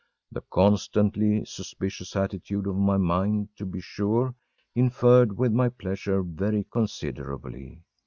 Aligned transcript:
The 0.31 0.41
constantly 0.49 1.45
suspicious 1.45 2.15
attitude 2.15 2.65
of 2.65 2.75
my 2.75 2.97
mind, 2.97 3.49
to 3.57 3.67
be 3.67 3.81
sure, 3.81 4.33
interfered 4.73 5.37
with 5.37 5.51
my 5.53 5.69
pleasure 5.69 6.23
very 6.23 6.63
considerably. 6.71 7.83